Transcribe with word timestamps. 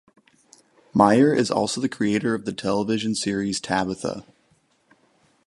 Mayer 0.95 1.31
is 1.31 1.51
also 1.51 1.79
the 1.79 1.87
creator 1.87 2.33
of 2.33 2.45
the 2.45 2.53
television 2.53 3.13
series 3.13 3.61
"Tabitha". 3.61 4.25